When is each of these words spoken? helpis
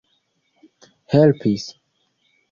helpis 1.11 1.65